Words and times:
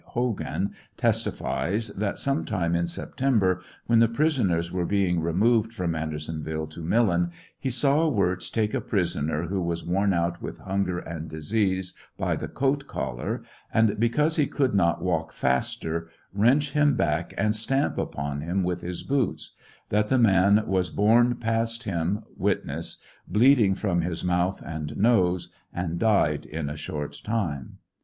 Hogan 0.03 0.71
testifies, 0.97 1.89
that 1.89 2.17
some 2.17 2.43
time 2.43 2.73
in 2.73 2.87
September, 2.87 3.61
when 3.85 3.99
the 3.99 4.07
prisoners 4.07 4.71
were 4.71 4.83
being 4.87 5.19
removed 5.21 5.71
from 5.73 5.93
Andersonville 5.93 6.65
to 6.69 6.81
Millen, 6.81 7.29
he 7.59 7.69
saw 7.69 8.07
Wirz 8.09 8.49
take 8.49 8.73
a 8.73 8.81
prisoner, 8.81 9.43
who 9.43 9.61
was 9.61 9.83
worn 9.85 10.11
out 10.11 10.41
with 10.41 10.57
hunger 10.57 10.97
and 10.97 11.29
disease, 11.29 11.93
by 12.17 12.35
the 12.35 12.47
coat 12.47 12.87
collar, 12.87 13.43
and, 13.71 13.99
because 13.99 14.37
he 14.37 14.47
could 14.47 14.73
not 14.73 15.03
walk 15.03 15.31
faster, 15.31 16.09
wrench 16.33 16.71
him 16.71 16.95
back 16.95 17.35
and 17.37 17.55
stamp 17.55 17.99
upon 17.99 18.41
him 18.41 18.63
with 18.63 18.81
his 18.81 19.03
boots; 19.03 19.51
that 19.89 20.07
the 20.09 20.17
man 20.17 20.63
was 20.65 20.89
borne 20.89 21.35
past 21.35 21.83
him 21.83 22.23
(witness) 22.35 22.97
bleeding 23.27 23.75
from 23.75 24.01
his 24.01 24.23
mouth 24.23 24.63
and 24.65 24.95
noSe, 24.97 25.49
and 25.71 25.99
died 25.99 26.47
in 26.47 26.71
a 26.71 26.75
short 26.75 27.21
time. 27.23 27.77